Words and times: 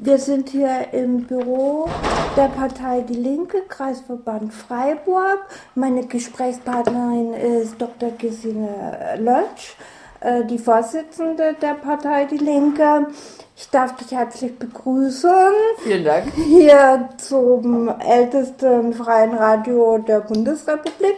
Wir 0.00 0.18
sind 0.18 0.50
hier 0.50 0.92
im 0.92 1.24
Büro 1.24 1.88
der 2.36 2.46
Partei 2.46 3.00
Die 3.00 3.14
Linke, 3.14 3.62
Kreisverband 3.68 4.54
Freiburg. 4.54 5.40
Meine 5.74 6.06
Gesprächspartnerin 6.06 7.34
ist 7.34 7.82
Dr. 7.82 8.12
Gesine 8.12 9.16
Lötsch, 9.18 9.74
äh, 10.20 10.44
die 10.44 10.58
Vorsitzende 10.58 11.56
der 11.60 11.74
Partei 11.74 12.26
Die 12.26 12.36
Linke. 12.36 13.08
Ich 13.56 13.70
darf 13.70 13.96
dich 13.96 14.12
herzlich 14.12 14.56
begrüßen. 14.56 15.50
Vielen 15.78 16.04
Dank. 16.04 16.32
Hier 16.32 17.08
zum 17.16 17.88
ältesten 17.88 18.92
freien 18.92 19.34
Radio 19.34 19.98
der 19.98 20.20
Bundesrepublik 20.20 21.16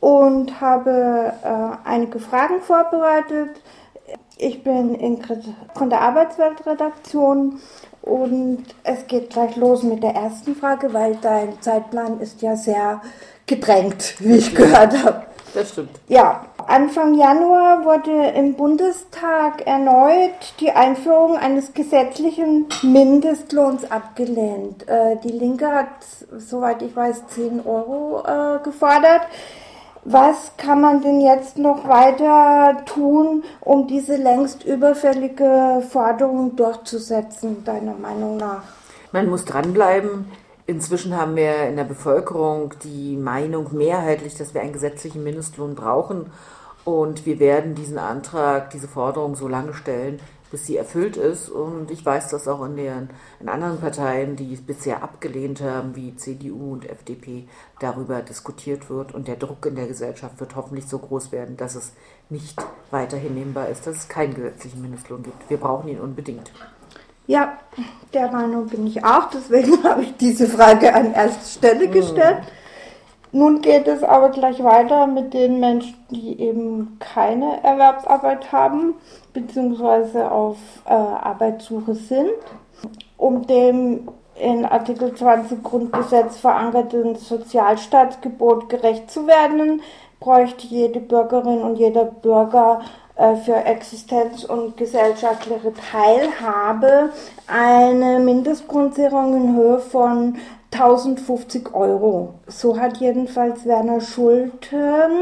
und 0.00 0.60
habe 0.60 1.32
äh, 1.42 1.88
einige 1.88 2.20
Fragen 2.20 2.60
vorbereitet. 2.60 3.62
Ich 4.36 4.62
bin 4.62 4.94
Ingrid 4.96 5.44
von 5.74 5.88
der 5.88 6.02
Arbeitsweltredaktion 6.02 7.58
und 8.02 8.64
es 8.84 9.06
geht 9.06 9.30
gleich 9.30 9.56
los 9.56 9.82
mit 9.82 10.02
der 10.02 10.14
ersten 10.14 10.54
Frage, 10.56 10.92
weil 10.92 11.16
dein 11.22 11.60
Zeitplan 11.60 12.20
ist 12.20 12.42
ja 12.42 12.56
sehr 12.56 13.00
gedrängt, 13.46 14.16
wie 14.18 14.36
ich 14.36 14.54
gehört 14.54 15.02
habe. 15.04 15.22
Das 15.54 15.70
stimmt. 15.70 15.90
Ja, 16.08 16.46
Anfang 16.66 17.14
Januar 17.14 17.84
wurde 17.84 18.28
im 18.30 18.54
Bundestag 18.54 19.66
erneut 19.66 20.54
die 20.60 20.70
Einführung 20.70 21.36
eines 21.36 21.74
gesetzlichen 21.74 22.66
Mindestlohns 22.82 23.90
abgelehnt. 23.90 24.88
Äh, 24.88 25.16
die 25.22 25.32
Linke 25.32 25.70
hat, 25.70 25.88
soweit 26.38 26.80
ich 26.80 26.96
weiß, 26.96 27.26
10 27.28 27.66
Euro 27.66 28.22
äh, 28.24 28.62
gefordert. 28.62 29.22
Was 30.04 30.56
kann 30.56 30.80
man 30.80 31.00
denn 31.00 31.20
jetzt 31.20 31.58
noch 31.58 31.86
weiter 31.86 32.84
tun, 32.86 33.44
um 33.60 33.86
diese 33.86 34.16
längst 34.16 34.64
überfällige 34.64 35.82
Forderung 35.88 36.56
durchzusetzen, 36.56 37.64
deiner 37.64 37.94
Meinung 37.94 38.36
nach? 38.36 38.64
Man 39.12 39.28
muss 39.28 39.44
dranbleiben. 39.44 40.26
Inzwischen 40.66 41.16
haben 41.16 41.36
wir 41.36 41.68
in 41.68 41.76
der 41.76 41.84
Bevölkerung 41.84 42.74
die 42.82 43.16
Meinung 43.16 43.68
mehrheitlich, 43.72 44.36
dass 44.36 44.54
wir 44.54 44.60
einen 44.60 44.72
gesetzlichen 44.72 45.22
Mindestlohn 45.22 45.76
brauchen. 45.76 46.26
Und 46.84 47.26
wir 47.26 47.38
werden 47.38 47.74
diesen 47.74 47.98
Antrag, 47.98 48.70
diese 48.70 48.88
Forderung 48.88 49.36
so 49.36 49.46
lange 49.46 49.72
stellen, 49.72 50.20
bis 50.50 50.66
sie 50.66 50.76
erfüllt 50.76 51.16
ist. 51.16 51.48
Und 51.48 51.90
ich 51.90 52.04
weiß, 52.04 52.28
dass 52.28 52.48
auch 52.48 52.64
in, 52.64 52.76
den, 52.76 53.10
in 53.40 53.48
anderen 53.48 53.78
Parteien, 53.78 54.36
die 54.36 54.52
es 54.52 54.60
bisher 54.60 55.02
abgelehnt 55.02 55.62
haben, 55.62 55.94
wie 55.96 56.14
CDU 56.16 56.72
und 56.72 56.88
FDP, 56.88 57.48
darüber 57.80 58.20
diskutiert 58.20 58.90
wird. 58.90 59.14
Und 59.14 59.28
der 59.28 59.36
Druck 59.36 59.64
in 59.66 59.76
der 59.76 59.86
Gesellschaft 59.86 60.40
wird 60.40 60.56
hoffentlich 60.56 60.88
so 60.88 60.98
groß 60.98 61.32
werden, 61.32 61.56
dass 61.56 61.74
es 61.74 61.92
nicht 62.28 62.60
weiter 62.90 63.16
hinnehmbar 63.16 63.68
ist, 63.68 63.86
dass 63.86 63.96
es 63.96 64.08
keinen 64.08 64.34
gesetzlichen 64.34 64.82
Mindestlohn 64.82 65.22
gibt. 65.22 65.48
Wir 65.48 65.58
brauchen 65.58 65.88
ihn 65.88 66.00
unbedingt. 66.00 66.52
Ja, 67.26 67.58
der 68.12 68.30
Meinung 68.30 68.66
bin 68.66 68.86
ich 68.86 69.04
auch. 69.04 69.30
Deswegen 69.30 69.82
habe 69.84 70.02
ich 70.02 70.16
diese 70.16 70.48
Frage 70.48 70.92
an 70.92 71.14
erster 71.14 71.58
Stelle 71.58 71.88
gestellt. 71.88 72.40
Mhm. 72.40 72.61
Nun 73.34 73.62
geht 73.62 73.88
es 73.88 74.02
aber 74.02 74.28
gleich 74.28 74.62
weiter 74.62 75.06
mit 75.06 75.32
den 75.32 75.58
Menschen, 75.58 75.96
die 76.10 76.38
eben 76.38 76.98
keine 77.00 77.64
Erwerbsarbeit 77.64 78.52
haben, 78.52 78.94
beziehungsweise 79.32 80.30
auf 80.30 80.58
äh, 80.84 80.92
Arbeitssuche 80.92 81.94
sind. 81.94 82.30
Um 83.16 83.46
dem 83.46 84.08
in 84.34 84.66
Artikel 84.66 85.14
20 85.14 85.62
Grundgesetz 85.62 86.38
verankerten 86.38 87.16
Sozialstaatsgebot 87.16 88.68
gerecht 88.68 89.10
zu 89.10 89.26
werden, 89.26 89.80
bräuchte 90.20 90.66
jede 90.66 91.00
Bürgerin 91.00 91.62
und 91.62 91.76
jeder 91.76 92.04
Bürger 92.04 92.80
äh, 93.16 93.36
für 93.36 93.56
Existenz 93.56 94.44
und 94.44 94.76
gesellschaftliche 94.76 95.72
Teilhabe 95.72 97.10
eine 97.46 98.18
Mindestgrundsicherung 98.20 99.36
in 99.36 99.56
Höhe 99.56 99.78
von 99.78 100.36
1050 100.72 101.74
Euro. 101.74 102.34
So 102.46 102.78
hat 102.78 102.96
jedenfalls 102.98 103.66
Werner 103.66 104.00
Schulten, 104.00 105.12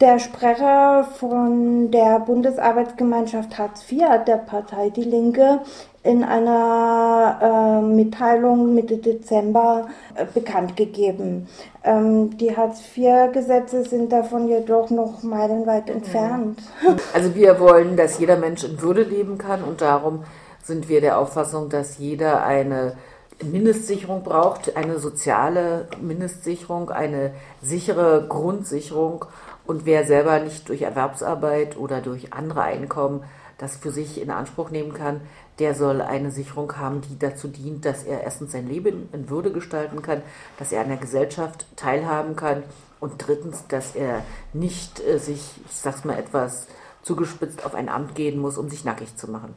der 0.00 0.18
Sprecher 0.18 1.08
von 1.18 1.90
der 1.90 2.20
Bundesarbeitsgemeinschaft 2.20 3.58
Hartz 3.58 3.84
IV 3.90 4.24
der 4.26 4.36
Partei 4.36 4.90
Die 4.90 5.02
Linke, 5.02 5.60
in 6.04 6.24
einer 6.24 7.38
äh, 7.42 7.84
Mitteilung 7.84 8.74
Mitte 8.74 8.96
Dezember 8.96 9.88
äh, 10.14 10.24
bekannt 10.32 10.76
gegeben. 10.76 11.48
Ähm, 11.84 12.36
die 12.38 12.56
Hartz-IV-Gesetze 12.56 13.84
sind 13.84 14.12
davon 14.12 14.48
jedoch 14.48 14.88
noch 14.90 15.22
meilenweit 15.22 15.90
entfernt. 15.90 16.60
Also 17.12 17.34
wir 17.34 17.58
wollen, 17.60 17.96
dass 17.96 18.18
jeder 18.18 18.36
Mensch 18.36 18.64
in 18.64 18.80
Würde 18.80 19.02
leben 19.02 19.36
kann 19.36 19.62
und 19.62 19.80
darum 19.80 20.24
sind 20.62 20.88
wir 20.88 21.00
der 21.00 21.18
Auffassung, 21.18 21.68
dass 21.68 21.98
jeder 21.98 22.44
eine 22.44 22.96
Mindestsicherung 23.42 24.22
braucht, 24.22 24.76
eine 24.76 24.98
soziale 24.98 25.88
Mindestsicherung, 26.00 26.90
eine 26.90 27.32
sichere 27.62 28.26
Grundsicherung. 28.28 29.24
Und 29.66 29.84
wer 29.86 30.06
selber 30.06 30.40
nicht 30.40 30.68
durch 30.68 30.82
Erwerbsarbeit 30.82 31.76
oder 31.76 32.00
durch 32.00 32.32
andere 32.32 32.62
Einkommen 32.62 33.22
das 33.58 33.76
für 33.76 33.90
sich 33.90 34.20
in 34.20 34.30
Anspruch 34.30 34.70
nehmen 34.70 34.94
kann, 34.94 35.20
der 35.58 35.74
soll 35.74 36.00
eine 36.00 36.30
Sicherung 36.30 36.76
haben, 36.76 37.00
die 37.00 37.18
dazu 37.18 37.48
dient, 37.48 37.84
dass 37.84 38.04
er 38.04 38.22
erstens 38.22 38.52
sein 38.52 38.68
Leben 38.68 39.08
in 39.12 39.28
Würde 39.28 39.50
gestalten 39.50 40.00
kann, 40.00 40.22
dass 40.58 40.70
er 40.70 40.82
an 40.82 40.88
der 40.88 40.96
Gesellschaft 40.96 41.66
teilhaben 41.76 42.36
kann 42.36 42.62
und 43.00 43.14
drittens, 43.18 43.66
dass 43.66 43.96
er 43.96 44.22
nicht 44.52 45.00
äh, 45.00 45.18
sich, 45.18 45.40
ich 45.68 45.76
sag's 45.76 46.04
mal 46.04 46.18
etwas 46.18 46.68
zugespitzt, 47.02 47.64
auf 47.64 47.74
ein 47.74 47.88
Amt 47.88 48.14
gehen 48.14 48.38
muss, 48.38 48.58
um 48.58 48.68
sich 48.68 48.84
nackig 48.84 49.16
zu 49.16 49.28
machen. 49.30 49.54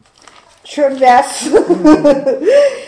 Schön 0.63 0.99
wär's. 0.99 1.49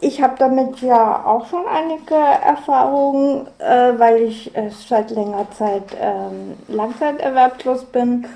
Ich 0.00 0.22
habe 0.22 0.34
damit 0.38 0.80
ja 0.80 1.24
auch 1.24 1.46
schon 1.46 1.66
einige 1.66 2.14
Erfahrungen, 2.14 3.48
äh, 3.58 3.98
weil 3.98 4.22
ich 4.22 4.56
äh, 4.56 4.70
seit 4.70 5.10
längerer 5.10 5.50
Zeit 5.50 5.96
ähm, 6.00 6.54
langzeiterwerbslos 6.68 7.84
bin 7.86 8.26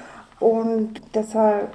und 0.40 1.00
deshalb, 1.14 1.68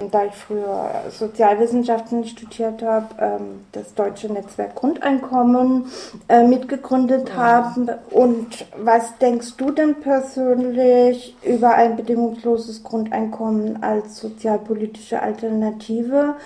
äh, 0.00 0.08
da 0.10 0.24
ich 0.24 0.32
früher 0.32 0.88
Sozialwissenschaften 1.10 2.24
studiert 2.24 2.82
habe, 2.82 3.08
ähm, 3.20 3.66
das 3.72 3.92
deutsche 3.92 4.32
Netzwerk 4.32 4.74
Grundeinkommen 4.74 5.84
äh, 6.28 6.42
mitgegründet 6.42 7.28
ja. 7.28 7.36
habe. 7.36 7.98
Und 8.10 8.64
was 8.82 9.18
denkst 9.18 9.58
du 9.58 9.70
denn 9.70 9.96
persönlich 9.96 11.36
über 11.42 11.74
ein 11.74 11.96
bedingungsloses 11.96 12.82
Grundeinkommen 12.82 13.82
als 13.82 14.16
sozialpolitische 14.16 15.20
Alternative? 15.20 16.36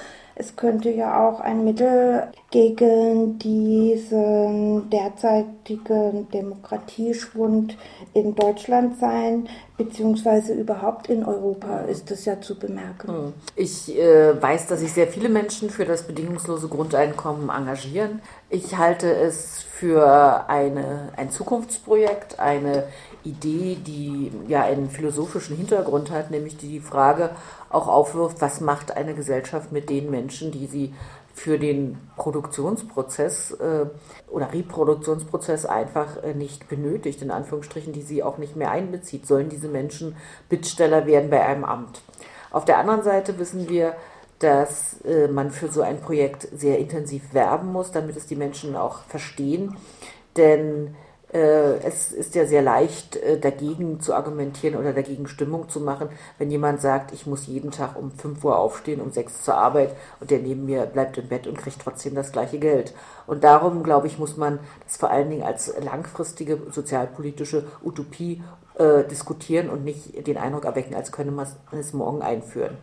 Es 0.41 0.55
könnte 0.55 0.89
ja 0.91 1.29
auch 1.29 1.41
ein 1.41 1.65
Mittel 1.65 2.29
gegen 2.53 3.41
diesen 3.41 4.89
derzeitigen 4.89 6.29
Demokratieschwund 6.31 7.77
in 8.15 8.37
Deutschland 8.37 9.01
sein, 9.01 9.49
beziehungsweise 9.77 10.55
überhaupt 10.55 11.09
in 11.09 11.25
Europa 11.25 11.81
ist 11.81 12.13
das 12.13 12.25
ja 12.25 12.41
zu 12.41 12.57
bemerken. 12.57 13.09
Hm. 13.09 13.33
Ich 13.57 13.99
äh, 13.99 14.41
weiß, 14.41 14.69
dass 14.69 14.79
sich 14.79 14.93
sehr 14.93 15.09
viele 15.09 15.29
Menschen 15.29 15.71
für 15.71 15.85
das 15.85 16.05
bedingungslose 16.05 16.69
Grundeinkommen 16.69 17.51
engagieren. 17.51 18.23
Ich 18.49 18.79
halte 18.79 19.11
es 19.13 19.63
für 19.63 20.49
eine, 20.49 21.09
ein 21.17 21.31
Zukunftsprojekt, 21.31 22.39
eine 22.39 22.85
Idee, 23.25 23.77
die 23.87 24.31
ja 24.47 24.63
einen 24.63 24.91
philosophischen 24.91 25.57
Hintergrund 25.57 26.11
hat, 26.11 26.31
nämlich 26.31 26.57
die 26.57 26.81
Frage 26.81 27.31
auch 27.71 27.89
aufwirft, 27.89 28.41
was 28.41 28.61
macht 28.61 28.97
eine 28.97 29.15
Gesellschaft 29.15 29.73
mit 29.73 29.91
den 29.91 30.11
Menschen, 30.11 30.53
die 30.53 30.67
sie 30.67 30.95
für 31.35 31.59
den 31.59 31.99
Produktionsprozess 32.17 33.53
äh, 33.53 33.87
oder 34.29 34.53
Reproduktionsprozess 34.53 35.67
einfach 35.67 36.23
äh, 36.23 36.35
nicht 36.35 36.69
benötigt, 36.69 37.23
in 37.23 37.31
Anführungsstrichen, 37.31 37.93
die 37.93 38.03
sie 38.03 38.23
auch 38.23 38.39
nicht 38.39 38.57
mehr 38.57 38.73
einbezieht. 38.73 39.27
Sollen 39.27 39.49
diese 39.49 39.69
Menschen 39.69 40.17
Bittsteller 40.49 41.07
werden 41.07 41.31
bei 41.31 41.45
einem 41.45 41.65
Amt? 41.65 42.03
Auf 42.51 42.65
der 42.65 42.79
anderen 42.79 43.03
Seite 43.03 43.39
wissen 43.39 43.69
wir, 43.69 43.95
dass 44.41 45.01
äh, 45.03 45.29
man 45.29 45.51
für 45.51 45.69
so 45.69 45.83
ein 45.83 46.01
Projekt 46.01 46.49
sehr 46.57 46.79
intensiv 46.79 47.35
werben 47.35 47.73
muss, 47.73 47.93
damit 47.93 48.17
es 48.17 48.27
die 48.27 48.37
Menschen 48.37 48.77
auch 48.77 49.03
verstehen. 49.05 49.77
Denn 50.37 50.97
es 51.31 52.11
ist 52.11 52.35
ja 52.35 52.47
sehr 52.47 52.63
leicht, 52.63 53.17
äh, 53.17 53.39
dagegen 53.39 54.01
zu 54.01 54.15
argumentieren 54.15 54.77
oder 54.77 54.95
dagegen 54.95 55.27
Stimmung 55.27 55.69
zu 55.69 55.81
machen, 55.81 56.09
wenn 56.39 56.51
jemand 56.51 56.81
sagt, 56.81 57.13
ich 57.13 57.27
muss 57.27 57.47
jeden 57.47 57.71
Tag 57.71 57.97
um 57.99 58.11
5 58.11 58.43
Uhr 58.45 58.59
aufstehen, 58.59 59.01
um 59.01 59.11
6 59.11 59.43
zur 59.43 59.55
Arbeit 59.55 59.95
und 60.21 60.31
der 60.31 60.39
neben 60.39 60.65
mir 60.65 60.87
bleibt 60.87 61.19
im 61.19 61.29
Bett 61.29 61.47
und 61.47 61.59
kriegt 61.59 61.81
trotzdem 61.83 62.15
das 62.15 62.33
gleiche 62.33 62.59
Geld. 62.59 62.95
Und 63.27 63.45
darum, 63.45 63.83
glaube 63.83 64.07
ich, 64.07 64.19
muss 64.19 64.39
man 64.39 64.59
das 64.85 64.97
vor 64.97 65.11
allen 65.11 65.29
Dingen 65.29 65.43
als 65.43 65.73
langfristige 65.79 66.59
sozialpolitische 66.71 67.65
Utopie 67.85 68.43
äh, 68.79 69.05
diskutieren 69.05 69.69
und 69.69 69.85
nicht 69.85 70.27
den 70.27 70.39
Eindruck 70.39 70.65
erwecken, 70.65 70.95
als 70.95 71.13
könne 71.13 71.31
man 71.31 71.47
es 71.73 71.93
morgen 71.93 72.23
einführen. 72.23 72.79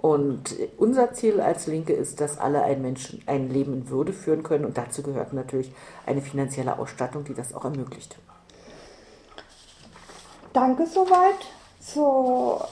Und 0.00 0.56
unser 0.78 1.12
Ziel 1.12 1.42
als 1.42 1.66
Linke 1.66 1.92
ist, 1.92 2.22
dass 2.22 2.38
alle 2.38 2.62
ein, 2.62 2.80
Menschen, 2.80 3.22
ein 3.26 3.50
Leben 3.50 3.74
in 3.74 3.90
Würde 3.90 4.14
führen 4.14 4.42
können. 4.42 4.64
Und 4.64 4.78
dazu 4.78 5.02
gehört 5.02 5.34
natürlich 5.34 5.72
eine 6.06 6.22
finanzielle 6.22 6.78
Ausstattung, 6.78 7.24
die 7.24 7.34
das 7.34 7.54
auch 7.54 7.64
ermöglicht. 7.64 8.16
Danke 10.54 10.86
soweit. 10.86 11.46
So 11.80 12.62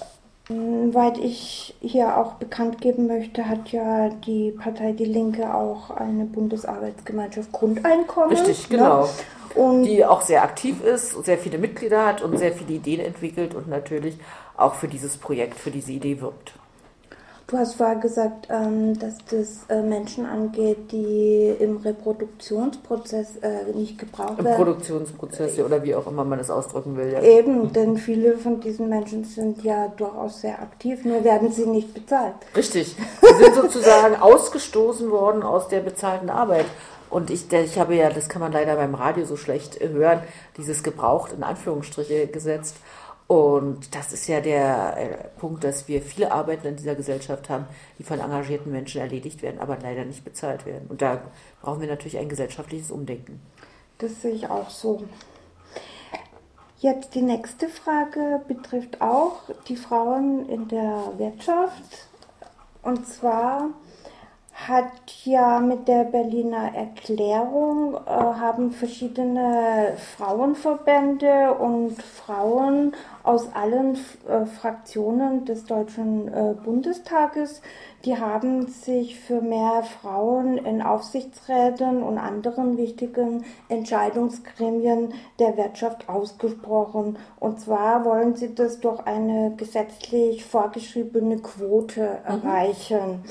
Weil 0.48 1.22
ich 1.22 1.76
hier 1.80 2.16
auch 2.16 2.34
bekannt 2.34 2.80
geben 2.80 3.06
möchte, 3.06 3.46
hat 3.46 3.68
ja 3.72 4.08
die 4.08 4.52
Partei 4.52 4.92
Die 4.92 5.04
Linke 5.04 5.54
auch 5.54 5.90
eine 5.90 6.24
Bundesarbeitsgemeinschaft 6.24 7.52
Grundeinkommen. 7.52 8.30
Richtig, 8.30 8.70
ne? 8.70 8.78
genau. 8.78 9.02
Ne? 9.02 9.08
Und 9.54 9.82
die 9.84 10.04
auch 10.04 10.22
sehr 10.22 10.42
aktiv 10.42 10.82
ist, 10.82 11.22
sehr 11.24 11.36
viele 11.36 11.58
Mitglieder 11.58 12.06
hat 12.06 12.22
und 12.22 12.38
sehr 12.38 12.52
viele 12.52 12.72
Ideen 12.72 13.00
entwickelt 13.00 13.54
und 13.54 13.68
natürlich 13.68 14.16
auch 14.56 14.74
für 14.74 14.88
dieses 14.88 15.18
Projekt, 15.18 15.58
für 15.58 15.70
diese 15.70 15.92
Idee 15.92 16.22
wirbt. 16.22 16.54
Du 17.50 17.56
hast 17.56 17.76
vorher 17.76 17.96
gesagt, 17.96 18.48
ähm, 18.50 18.98
dass 18.98 19.14
das 19.30 19.60
äh, 19.70 19.80
Menschen 19.80 20.26
angeht, 20.26 20.92
die 20.92 21.48
im 21.58 21.78
Reproduktionsprozess 21.78 23.38
äh, 23.38 23.72
nicht 23.72 23.98
gebraucht 23.98 24.44
werden. 24.44 24.48
Im 24.48 24.56
Produktionsprozess 24.56 25.58
oder 25.58 25.82
wie 25.82 25.94
auch 25.94 26.06
immer 26.06 26.24
man 26.24 26.38
das 26.38 26.50
ausdrücken 26.50 26.98
will. 26.98 27.10
Ja. 27.10 27.22
Eben, 27.22 27.72
denn 27.72 27.96
viele 27.96 28.36
von 28.36 28.60
diesen 28.60 28.90
Menschen 28.90 29.24
sind 29.24 29.64
ja 29.64 29.88
durchaus 29.88 30.42
sehr 30.42 30.60
aktiv, 30.60 31.06
nur 31.06 31.24
werden 31.24 31.50
sie 31.50 31.64
nicht 31.64 31.94
bezahlt. 31.94 32.34
Richtig. 32.54 32.94
Sie 33.22 33.42
sind 33.42 33.54
sozusagen 33.54 34.16
ausgestoßen 34.20 35.10
worden 35.10 35.42
aus 35.42 35.68
der 35.68 35.80
bezahlten 35.80 36.28
Arbeit. 36.28 36.66
Und 37.08 37.30
ich, 37.30 37.50
ich 37.50 37.78
habe 37.78 37.94
ja, 37.94 38.10
das 38.10 38.28
kann 38.28 38.42
man 38.42 38.52
leider 38.52 38.76
beim 38.76 38.94
Radio 38.94 39.24
so 39.24 39.36
schlecht 39.38 39.80
hören, 39.80 40.20
dieses 40.58 40.82
gebraucht 40.82 41.32
in 41.32 41.42
Anführungsstriche 41.42 42.26
gesetzt. 42.26 42.76
Und 43.28 43.94
das 43.94 44.14
ist 44.14 44.26
ja 44.26 44.40
der 44.40 44.96
äh, 44.96 45.38
Punkt, 45.38 45.62
dass 45.62 45.86
wir 45.86 46.00
viele 46.00 46.32
Arbeiten 46.32 46.66
in 46.66 46.76
dieser 46.76 46.94
Gesellschaft 46.94 47.50
haben, 47.50 47.66
die 47.98 48.02
von 48.02 48.20
engagierten 48.20 48.72
Menschen 48.72 49.02
erledigt 49.02 49.42
werden, 49.42 49.60
aber 49.60 49.76
leider 49.82 50.06
nicht 50.06 50.24
bezahlt 50.24 50.64
werden. 50.64 50.86
Und 50.88 51.02
da 51.02 51.20
brauchen 51.60 51.82
wir 51.82 51.88
natürlich 51.88 52.16
ein 52.16 52.30
gesellschaftliches 52.30 52.90
Umdenken. 52.90 53.40
Das 53.98 54.22
sehe 54.22 54.32
ich 54.32 54.48
auch 54.48 54.70
so. 54.70 55.04
Jetzt 56.78 57.14
die 57.14 57.22
nächste 57.22 57.68
Frage 57.68 58.40
betrifft 58.48 59.02
auch 59.02 59.40
die 59.66 59.76
Frauen 59.76 60.48
in 60.48 60.68
der 60.68 61.12
Wirtschaft. 61.18 62.08
Und 62.82 63.06
zwar 63.06 63.68
hat 64.66 64.92
ja 65.24 65.60
mit 65.60 65.86
der 65.86 66.04
Berliner 66.04 66.74
Erklärung 66.74 67.94
äh, 67.94 68.10
haben 68.10 68.72
verschiedene 68.72 69.96
Frauenverbände 70.16 71.52
und 71.54 72.02
Frauen 72.02 72.94
aus 73.28 73.52
allen 73.52 73.98
äh, 74.26 74.46
Fraktionen 74.46 75.44
des 75.44 75.66
Deutschen 75.66 76.28
äh, 76.28 76.54
Bundestages 76.64 77.60
die 78.04 78.16
haben 78.16 78.68
sich 78.68 79.18
für 79.18 79.40
mehr 79.40 79.82
Frauen 79.82 80.56
in 80.56 80.82
Aufsichtsräten 80.82 82.04
und 82.04 82.16
anderen 82.16 82.76
wichtigen 82.76 83.44
Entscheidungsgremien 83.68 85.14
der 85.40 85.56
Wirtschaft 85.56 86.08
ausgesprochen. 86.08 87.18
Und 87.40 87.60
zwar 87.60 88.04
wollen 88.04 88.36
sie 88.36 88.54
das 88.54 88.78
durch 88.78 89.00
eine 89.00 89.52
gesetzlich 89.56 90.44
vorgeschriebene 90.44 91.38
Quote 91.38 92.20
mhm. 92.22 92.48
erreichen. 92.48 93.24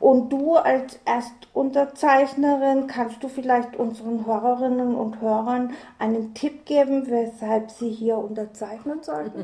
Und 0.00 0.32
du 0.32 0.56
als 0.56 0.98
Erstunterzeichnerin 1.04 2.88
kannst 2.88 3.22
du 3.22 3.28
vielleicht 3.28 3.76
unseren 3.76 4.26
Hörerinnen 4.26 4.96
und 4.96 5.20
Hörern 5.20 5.74
einen 6.00 6.34
Tipp 6.34 6.66
geben, 6.66 7.08
weshalb 7.08 7.70
sie 7.70 7.90
hier 7.90 8.18
unterzeichnen 8.18 9.02
sollten? 9.02 9.37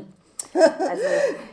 Also 0.55 1.03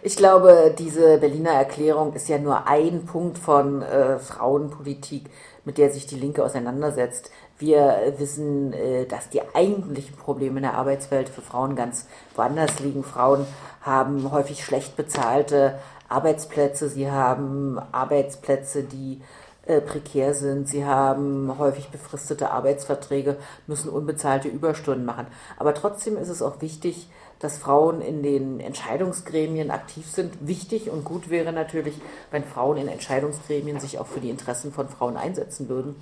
ich 0.03 0.17
glaube, 0.17 0.75
diese 0.79 1.19
Berliner 1.19 1.51
Erklärung 1.51 2.13
ist 2.13 2.29
ja 2.29 2.39
nur 2.39 2.67
ein 2.67 3.05
Punkt 3.05 3.39
von 3.39 3.83
äh, 3.83 4.19
Frauenpolitik, 4.19 5.25
mit 5.65 5.79
der 5.79 5.91
sich 5.91 6.07
die 6.07 6.19
Linke 6.19 6.45
auseinandersetzt. 6.45 7.31
Wir 7.59 8.15
wissen, 8.19 8.73
äh, 8.73 9.07
dass 9.07 9.29
die 9.29 9.43
eigentlichen 9.55 10.17
Probleme 10.17 10.57
in 10.57 10.63
der 10.63 10.75
Arbeitswelt 10.75 11.29
für 11.29 11.43
Frauen 11.43 11.77
ganz 11.77 12.07
woanders 12.35 12.81
liegen. 12.81 13.05
Frauen 13.05 13.47
haben 13.81 14.31
häufig 14.31 14.65
schlecht 14.65 14.97
bezahlte 14.97 15.79
Arbeitsplätze, 16.09 16.89
sie 16.89 17.11
haben 17.11 17.81
Arbeitsplätze, 17.91 18.83
die 18.83 19.21
äh, 19.65 19.81
prekär 19.81 20.35
sind, 20.35 20.69
sie 20.69 20.85
haben 20.85 21.57
häufig 21.59 21.89
befristete 21.91 22.51
Arbeitsverträge, 22.51 23.37
müssen 23.67 23.91
unbezahlte 23.91 24.49
Überstunden 24.49 25.05
machen. 25.05 25.27
Aber 25.57 25.73
trotzdem 25.75 26.17
ist 26.17 26.29
es 26.29 26.43
auch 26.43 26.61
wichtig, 26.61 27.09
dass 27.39 27.59
Frauen 27.59 28.01
in 28.03 28.23
den 28.23 28.61
Entscheidungsgremien 28.61 29.71
aktiv 29.71 30.09
sind. 30.09 30.47
Wichtig 30.47 30.91
und 30.91 31.05
gut 31.05 31.29
wäre 31.29 31.53
natürlich, 31.53 31.95
wenn 32.31 32.45
Frauen 32.45 32.77
in 32.77 32.89
Entscheidungsgremien 32.89 33.81
sich 33.81 33.99
auch 33.99 34.07
für 34.07 34.21
die 34.21 34.31
Interessen 34.31 34.73
von 34.73 34.89
Frauen 34.89 35.17
einsetzen 35.17 35.69
würden. 35.69 35.97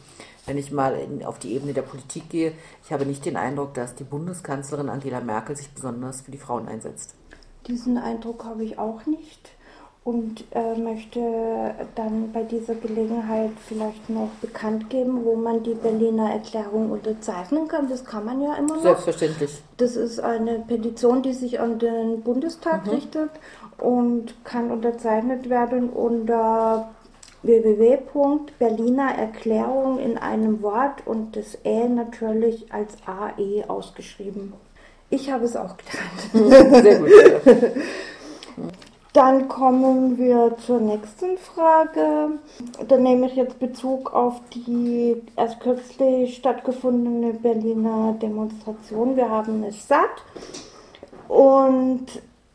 Wenn 0.47 0.59
ich 0.59 0.71
mal 0.71 0.95
in, 0.95 1.25
auf 1.25 1.39
die 1.39 1.55
Ebene 1.55 1.73
der 1.73 1.83
Politik 1.83 2.29
gehe, 2.29 2.53
ich 2.85 2.93
habe 2.93 3.07
nicht 3.07 3.25
den 3.25 3.37
Eindruck, 3.37 3.75
dass 3.75 3.95
die 3.95 4.05
Bundeskanzlerin 4.05 4.89
Angela 4.89 5.21
Merkel 5.21 5.57
sich 5.57 5.71
besonders 5.71 6.23
für 6.23 6.31
die 6.31 6.39
Frauen 6.39 6.69
einsetzt. 6.69 7.15
Diesen 7.67 7.99
Eindruck 7.99 8.45
habe 8.45 8.65
ich 8.65 8.79
auch 8.79 9.07
nicht 9.07 9.51
und 10.03 10.45
äh, 10.53 10.77
möchte 10.77 11.21
dann 11.95 12.33
bei 12.33 12.43
dieser 12.43 12.75
Gelegenheit 12.75 13.51
vielleicht 13.69 14.09
noch 14.09 14.31
bekannt 14.41 14.89
geben, 14.89 15.25
wo 15.25 15.37
man 15.37 15.63
die 15.63 15.75
Berliner 15.75 16.33
Erklärung 16.33 16.91
unterzeichnen 16.91 17.69
kann. 17.69 17.89
Das 17.91 18.05
kann 18.05 18.25
man 18.25 18.41
ja 18.41 18.55
immer 18.55 18.77
noch. 18.77 18.83
Selbstverständlich. 18.83 19.63
Das 19.77 19.97
ist 19.97 20.19
eine 20.19 20.61
Petition, 20.61 21.23
die 21.23 21.35
sich 21.35 21.61
an 21.61 21.79
den 21.79 22.23
Bundestag 22.23 22.87
mhm. 22.87 22.93
richtet 22.93 23.31
und 23.77 24.35
kann 24.45 24.71
unterzeichnet 24.71 25.51
werden 25.51 25.91
unter 25.91 26.91
www.berliner 27.43 29.15
Erklärung 29.17 29.99
in 29.99 30.17
einem 30.17 30.63
Wort 30.63 31.07
und 31.07 31.37
das 31.37 31.59
Ä 31.65 31.89
natürlich 31.89 32.73
als 32.73 32.97
AE 33.07 33.69
ausgeschrieben. 33.69 34.55
Ich 35.11 35.31
habe 35.31 35.45
es 35.45 35.57
auch 35.57 35.77
getan. 35.77 36.73
Sehr 36.83 36.99
gut. 36.99 37.11
Dann 39.13 39.49
kommen 39.49 40.19
wir 40.19 40.57
zur 40.65 40.79
nächsten 40.79 41.37
Frage. 41.37 42.39
Da 42.87 42.97
nehme 42.97 43.27
ich 43.27 43.35
jetzt 43.35 43.59
Bezug 43.59 44.13
auf 44.15 44.41
die 44.55 45.21
erst 45.37 45.59
kürzlich 45.61 46.37
stattgefundene 46.37 47.35
Berliner 47.35 48.15
Demonstration. 48.23 49.17
Wir 49.17 49.29
haben 49.29 49.65
es 49.65 49.89
satt 49.89 50.23
und 51.27 52.07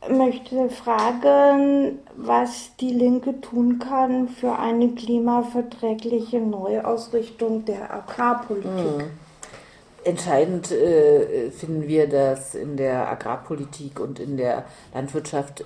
möchte 0.08 0.70
fragen, 0.70 1.98
was 2.16 2.70
die 2.80 2.92
Linke 2.92 3.38
tun 3.40 3.78
kann 3.78 4.28
für 4.28 4.58
eine 4.58 4.88
klimaverträgliche 4.90 6.38
Neuausrichtung 6.38 7.66
der 7.66 7.92
Agrarpolitik. 7.92 8.70
Hm. 8.70 9.10
Entscheidend 10.04 10.70
äh, 10.70 11.50
finden 11.50 11.88
wir, 11.88 12.08
dass 12.08 12.54
in 12.54 12.76
der 12.76 13.10
Agrarpolitik 13.10 13.98
und 13.98 14.20
in 14.20 14.36
der 14.36 14.64
Landwirtschaft 14.94 15.64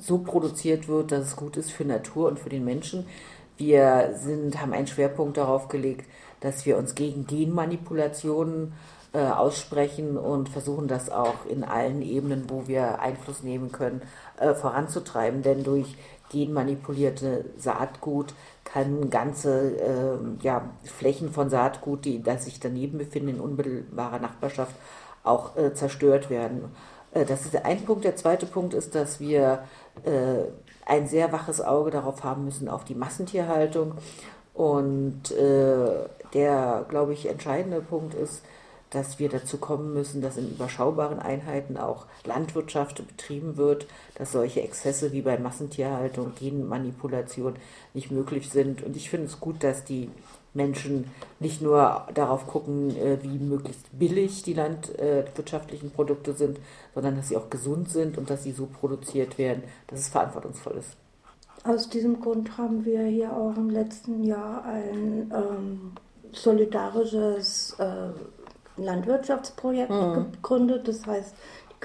so 0.00 0.18
produziert 0.18 0.88
wird, 0.88 1.12
dass 1.12 1.26
es 1.26 1.36
gut 1.36 1.56
ist 1.56 1.72
für 1.72 1.84
Natur 1.84 2.28
und 2.28 2.38
für 2.38 2.48
den 2.48 2.64
Menschen. 2.64 3.06
Wir 3.56 4.14
sind, 4.16 4.60
haben 4.60 4.72
einen 4.72 4.86
Schwerpunkt 4.86 5.36
darauf 5.36 5.68
gelegt, 5.68 6.06
dass 6.40 6.64
wir 6.64 6.78
uns 6.78 6.94
gegen 6.94 7.26
Genmanipulationen 7.26 8.72
äh, 9.12 9.18
aussprechen 9.18 10.16
und 10.16 10.48
versuchen 10.48 10.86
das 10.86 11.10
auch 11.10 11.46
in 11.48 11.64
allen 11.64 12.02
Ebenen, 12.02 12.44
wo 12.48 12.68
wir 12.68 13.00
Einfluss 13.00 13.42
nehmen 13.42 13.72
können, 13.72 14.02
äh, 14.38 14.54
voranzutreiben. 14.54 15.42
Denn 15.42 15.64
durch 15.64 15.96
genmanipulierte 16.30 17.46
Saatgut 17.56 18.34
kann 18.64 19.10
ganze 19.10 19.76
äh, 19.76 20.18
ja, 20.42 20.70
Flächen 20.84 21.32
von 21.32 21.48
Saatgut, 21.50 22.04
die 22.04 22.22
das 22.22 22.44
sich 22.44 22.60
daneben 22.60 22.98
befinden, 22.98 23.30
in 23.30 23.40
unmittelbarer 23.40 24.18
Nachbarschaft, 24.18 24.74
auch 25.24 25.56
äh, 25.56 25.74
zerstört 25.74 26.30
werden. 26.30 26.64
Äh, 27.12 27.24
das 27.24 27.44
ist 27.44 27.56
ein 27.56 27.84
Punkt. 27.84 28.04
Der 28.04 28.16
zweite 28.16 28.46
Punkt 28.46 28.74
ist, 28.74 28.94
dass 28.94 29.20
wir 29.20 29.64
äh, 30.04 30.44
ein 30.86 31.06
sehr 31.06 31.32
waches 31.32 31.60
Auge 31.60 31.90
darauf 31.90 32.24
haben 32.24 32.44
müssen, 32.44 32.68
auf 32.68 32.84
die 32.84 32.94
Massentierhaltung. 32.94 33.94
Und 34.54 35.30
äh, 35.32 36.08
der, 36.34 36.86
glaube 36.88 37.12
ich, 37.12 37.28
entscheidende 37.28 37.80
Punkt 37.80 38.14
ist, 38.14 38.42
dass 38.90 39.18
wir 39.18 39.28
dazu 39.28 39.58
kommen 39.58 39.92
müssen, 39.92 40.22
dass 40.22 40.36
in 40.36 40.50
überschaubaren 40.50 41.18
Einheiten 41.18 41.76
auch 41.76 42.06
Landwirtschaft 42.24 43.06
betrieben 43.06 43.56
wird, 43.56 43.86
dass 44.14 44.32
solche 44.32 44.62
Exzesse 44.62 45.12
wie 45.12 45.22
bei 45.22 45.38
Massentierhaltung, 45.38 46.32
Genmanipulation 46.34 47.56
nicht 47.92 48.10
möglich 48.10 48.50
sind. 48.50 48.82
Und 48.82 48.96
ich 48.96 49.10
finde 49.10 49.26
es 49.26 49.40
gut, 49.40 49.62
dass 49.62 49.84
die 49.84 50.10
Menschen 50.58 51.10
nicht 51.40 51.62
nur 51.62 52.06
darauf 52.12 52.46
gucken, 52.46 52.94
äh, 52.96 53.16
wie 53.22 53.38
möglichst 53.38 53.86
billig 53.98 54.42
die 54.42 54.52
landwirtschaftlichen 54.52 55.90
Produkte 55.90 56.34
sind, 56.34 56.58
sondern 56.94 57.16
dass 57.16 57.28
sie 57.28 57.38
auch 57.38 57.48
gesund 57.48 57.88
sind 57.88 58.18
und 58.18 58.28
dass 58.28 58.42
sie 58.42 58.52
so 58.52 58.66
produziert 58.66 59.38
werden, 59.38 59.62
dass 59.86 60.00
es 60.00 60.08
verantwortungsvoll 60.08 60.74
ist. 60.74 60.96
Aus 61.64 61.88
diesem 61.88 62.20
Grund 62.20 62.58
haben 62.58 62.84
wir 62.84 63.02
hier 63.04 63.32
auch 63.32 63.56
im 63.56 63.70
letzten 63.70 64.24
Jahr 64.24 64.64
ein 64.64 65.32
ähm, 65.34 65.92
solidarisches 66.32 67.76
äh, 67.78 68.10
Landwirtschaftsprojekt 68.76 69.90
mhm. 69.90 70.32
gegründet, 70.32 70.86
das 70.86 71.06
heißt 71.06 71.34
die 71.70 71.80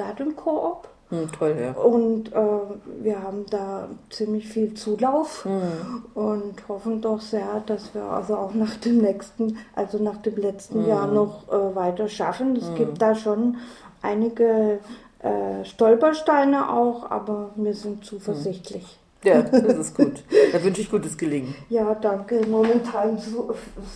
Garden 1.14 1.32
Coop. 1.32 1.32
Hm, 1.32 1.32
toll, 1.32 1.58
ja. 1.62 1.72
Und 1.72 2.34
äh, 2.34 3.04
wir 3.04 3.22
haben 3.22 3.46
da 3.50 3.88
ziemlich 4.10 4.48
viel 4.48 4.74
Zulauf 4.74 5.46
hm. 5.46 6.04
und 6.14 6.68
hoffen 6.68 7.02
doch 7.02 7.22
sehr, 7.22 7.64
dass 7.66 7.94
wir 7.94 8.04
also 8.04 8.36
auch 8.36 8.54
nach 8.54 8.76
dem 8.78 9.00
nächsten, 9.00 9.58
also 9.76 9.98
nach 10.00 10.18
dem 10.18 10.36
letzten 10.38 10.82
hm. 10.84 10.90
Jahr 10.90 11.08
noch 11.08 11.48
äh, 11.50 11.76
weiter 11.76 12.08
schaffen. 12.08 12.56
Es 12.56 12.68
hm. 12.68 12.76
gibt 12.76 13.02
da 13.02 13.16
schon 13.16 13.58
einige 14.02 14.80
äh, 15.20 15.64
Stolpersteine 15.64 16.70
auch, 16.70 17.10
aber 17.10 17.52
wir 17.56 17.74
sind 17.74 18.06
zuversichtlich. 18.06 19.00
Ja, 19.24 19.42
das 19.42 19.78
ist 19.78 19.96
gut. 19.96 20.24
Da 20.52 20.64
wünsche 20.64 20.82
ich 20.82 20.92
gutes 20.92 21.18
Gelingen. 21.18 21.56
Ja, 21.70 21.96
danke. 21.96 22.42
Momentan 22.48 23.18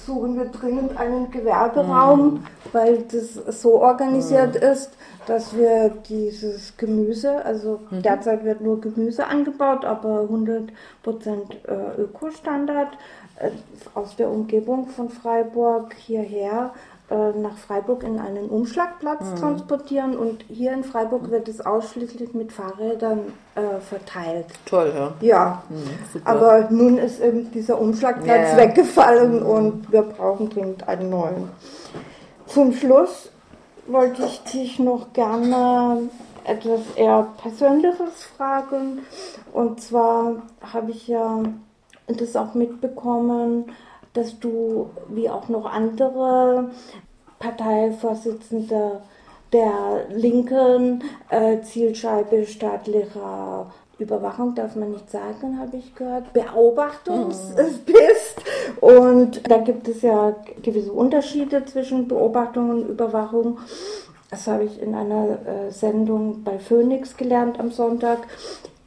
suchen 0.06 0.38
wir 0.38 0.46
dringend 0.46 0.98
einen 0.98 1.30
Gewerberaum, 1.32 2.34
mhm. 2.34 2.44
weil 2.72 3.04
das 3.04 3.62
so 3.62 3.82
organisiert 3.82 4.56
mhm. 4.56 4.68
ist, 4.68 4.92
dass 5.26 5.56
wir 5.56 5.90
dieses 6.08 6.78
Gemüse, 6.78 7.44
also 7.44 7.82
mhm. 7.90 8.02
derzeit 8.02 8.46
wird 8.46 8.62
nur 8.62 8.80
Gemüse 8.80 9.28
angebaut, 9.28 9.84
aber 9.84 10.22
100% 10.22 10.70
äh, 11.06 12.02
Ökostandard 12.02 12.98
äh, 13.40 13.50
aus 13.94 14.16
der 14.16 14.30
Umgebung 14.30 14.88
von 14.88 15.10
Freiburg 15.10 15.94
hierher 15.94 16.74
äh, 17.10 17.32
nach 17.32 17.58
Freiburg 17.58 18.04
in 18.04 18.20
einen 18.20 18.50
Umschlagplatz 18.50 19.22
mhm. 19.22 19.36
transportieren 19.38 20.18
und 20.18 20.44
hier 20.50 20.74
in 20.74 20.84
Freiburg 20.84 21.32
wird 21.32 21.48
es 21.48 21.66
ausschließlich 21.66 22.34
mit 22.34 22.52
Fahrrädern 22.52 23.34
äh, 23.56 23.80
verteilt. 23.80 24.48
Toll, 24.66 24.92
ja. 24.94 25.14
Ja, 25.22 25.64
mhm, 25.70 26.22
aber 26.26 26.68
nun 26.70 26.98
ist 26.98 27.22
eben 27.22 27.50
dieser 27.52 27.80
Umschlagplatz 27.80 28.52
ja, 28.52 28.58
weggefallen 28.58 29.40
mhm. 29.40 29.46
und 29.46 29.92
wir 29.92 30.02
brauchen 30.02 30.50
dringend 30.50 30.88
einen 30.88 31.10
neuen. 31.10 31.50
Zum 32.46 32.74
Schluss 32.74 33.32
wollte 33.88 34.26
ich 34.26 34.44
dich 34.44 34.80
noch 34.80 35.14
gerne 35.14 36.10
etwas 36.44 36.82
eher 36.96 37.28
Persönliches 37.42 38.24
fragen. 38.36 39.00
Und 39.54 39.82
zwar 39.82 40.44
habe 40.74 40.92
ich 40.92 41.08
ja 41.08 41.44
das 42.08 42.36
auch 42.36 42.54
mitbekommen, 42.54 43.72
dass 44.18 44.40
du, 44.40 44.90
wie 45.10 45.30
auch 45.30 45.48
noch 45.48 45.66
andere 45.66 46.72
Parteivorsitzende 47.40 49.02
der 49.54 50.08
linken 50.10 51.04
äh, 51.30 51.62
Zielscheibe 51.62 52.46
staatlicher 52.46 53.72
Überwachung 54.00 54.54
darf 54.54 54.76
man 54.76 54.92
nicht 54.92 55.10
sagen, 55.10 55.60
habe 55.60 55.78
ich 55.78 55.96
gehört, 55.96 56.34
Beobachtungs 56.34 57.56
mhm. 57.56 57.58
Und 58.82 59.50
da 59.50 59.58
gibt 59.58 59.88
es 59.88 60.02
ja 60.02 60.36
gewisse 60.62 60.92
Unterschiede 60.92 61.66
zwischen 61.66 62.08
Beobachtung 62.08 62.70
und 62.70 62.90
Überwachung. 62.90 63.58
Das 64.30 64.48
habe 64.48 64.66
ich 64.66 64.82
in 64.82 64.94
einer 64.94 65.40
äh, 65.48 65.72
Sendung 65.72 66.44
bei 66.44 66.60
Phoenix 66.60 67.16
gelernt 67.18 67.60
am 67.60 67.72
Sonntag. 67.72 68.20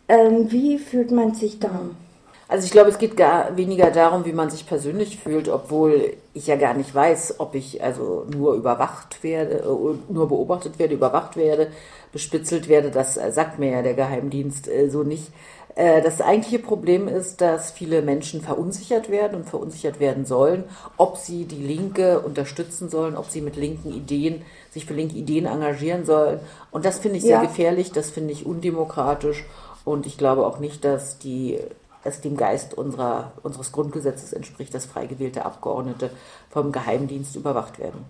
Ähm, 0.09 0.51
wie 0.53 0.79
fühlt 0.79 1.11
man 1.11 1.35
sich 1.35 1.59
da? 1.59 1.69
Mhm. 1.69 2.10
Also 2.51 2.65
ich 2.65 2.73
glaube, 2.73 2.91
es 2.91 2.99
geht 2.99 3.17
gar 3.17 3.57
weniger 3.57 3.93
darum, 3.93 4.25
wie 4.25 4.33
man 4.33 4.51
sich 4.51 4.67
persönlich 4.67 5.21
fühlt, 5.21 5.49
obwohl 5.49 6.15
ich 6.35 6.49
ja 6.49 6.57
gar 6.57 6.75
nicht 6.75 6.93
weiß, 6.93 7.37
ob 7.39 7.55
ich 7.55 7.81
also 7.81 8.27
nur 8.29 8.55
überwacht 8.55 9.23
werde, 9.23 9.59
äh, 9.59 10.13
nur 10.13 10.29
beobachtet 10.29 10.81
werde, 10.81 10.95
überwacht 10.95 11.37
werde, 11.37 11.69
bespitzelt 12.13 12.69
werde. 12.69 12.91
Das 12.91 13.15
sagt 13.15 13.61
mir 13.61 13.71
ja 13.71 13.83
der 13.83 13.95
Geheimdienst 13.95 14.67
äh, 14.67 14.91
so 14.91 15.05
nicht. 15.05 15.31
Äh, 15.77 16.03
das 16.03 16.21
eigentliche 16.21 16.59
Problem 16.59 17.07
ist, 17.07 17.41
dass 17.41 17.71
viele 17.71 18.03
Menschen 18.03 18.41
verunsichert 18.41 19.11
werden 19.11 19.37
und 19.37 19.49
verunsichert 19.49 20.01
werden 20.01 20.27
sollen, 20.27 20.65
ob 20.97 21.19
sie 21.19 21.45
die 21.45 21.63
Linke 21.63 22.19
unterstützen 22.19 22.89
sollen, 22.89 23.17
ob 23.17 23.27
sie 23.27 23.43
mit 23.43 23.55
linken 23.55 23.93
Ideen, 23.93 24.43
sich 24.73 24.87
für 24.87 24.95
linke 24.95 25.15
Ideen 25.15 25.47
engagieren 25.47 26.05
sollen. 26.05 26.41
Und 26.73 26.85
das 26.85 26.99
finde 26.99 27.19
ich 27.19 27.23
sehr 27.23 27.43
ja. 27.43 27.43
gefährlich, 27.43 27.93
das 27.93 28.11
finde 28.11 28.33
ich 28.33 28.45
undemokratisch. 28.45 29.45
Und 29.85 30.05
ich 30.05 30.19
glaube 30.19 30.45
auch 30.45 30.59
nicht, 30.59 30.85
dass 30.85 31.21
die 31.21 31.61
es 32.05 32.21
dem 32.21 32.37
Geist 32.37 32.75
unserer, 32.75 33.33
unseres 33.43 33.73
Grundgesetzes 33.73 34.33
entspricht, 34.33 34.75
dass 34.75 34.87
frei 34.87 35.07
gewählte 35.07 35.45
Abgeordnete 35.45 36.11
vom 36.51 36.73
Geheimdienst 36.73 37.37
überwacht 37.37 37.79
werden. 37.79 38.05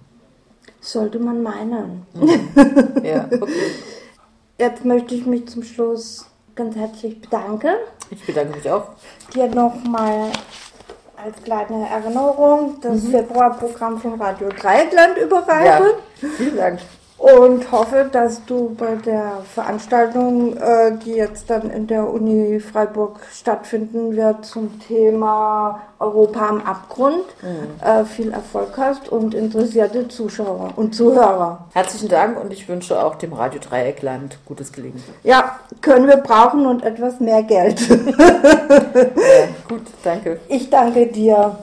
Sollte 0.80 1.18
man 1.18 1.42
meinen. 1.42 2.06
Mhm. 2.14 3.04
Ja, 3.04 3.26
okay. 3.40 3.70
Jetzt 4.59 4.85
möchte 4.85 5.14
ich 5.14 5.26
mich 5.26 5.49
zum 5.49 5.62
Schluss 5.62 6.26
ganz 6.54 6.76
herzlich 6.76 7.20
bedanken. 7.20 7.75
Ich 8.11 8.25
bedanke 8.25 8.56
mich 8.56 8.70
auch. 8.70 8.88
Dir 9.35 9.49
nochmal 9.49 10.30
als 11.16 11.42
kleine 11.42 11.88
Erinnerung 11.88 12.76
das 12.80 13.02
mhm. 13.02 13.11
Februarprogramm 13.11 13.99
von 13.99 14.20
Radio 14.20 14.49
Dreieckland 14.49 15.18
überreichen. 15.18 15.87
Ja, 16.20 16.28
vielen 16.37 16.56
Dank 16.56 16.80
und 17.21 17.71
hoffe, 17.71 18.09
dass 18.11 18.47
du 18.47 18.75
bei 18.79 18.95
der 18.95 19.43
Veranstaltung, 19.53 20.57
äh, 20.57 20.93
die 21.05 21.12
jetzt 21.12 21.50
dann 21.50 21.71
in 21.71 21.87
der 21.87 22.09
Uni 22.09 22.59
Freiburg 22.61 23.21
stattfinden 23.31 24.17
wird, 24.17 24.47
zum 24.47 24.81
Thema 24.81 25.83
Europa 25.99 26.49
am 26.49 26.62
Abgrund 26.62 27.27
mhm. 27.43 27.87
äh, 27.87 28.07
viel 28.07 28.33
Erfolg 28.33 28.73
hast 28.79 29.11
und 29.11 29.35
interessierte 29.35 30.09
Zuschauer 30.09 30.71
und 30.77 30.95
Zuhörer. 30.95 31.67
Herzlichen 31.75 32.09
Dank 32.09 32.41
und 32.41 32.55
ich 32.55 32.67
wünsche 32.71 33.05
auch 33.05 33.17
dem 33.17 33.35
Radio 33.35 33.61
Dreieckland 33.61 34.39
gutes 34.47 34.73
Gelingen. 34.73 35.03
Ja, 35.23 35.59
können 35.83 36.09
wir 36.09 36.17
brauchen 36.17 36.65
und 36.65 36.83
etwas 36.83 37.21
mehr 37.21 37.43
Geld. 37.43 37.87
ja, 37.91 37.97
gut, 39.69 39.83
danke. 40.03 40.41
Ich 40.49 40.71
danke 40.71 41.07
dir. 41.07 41.55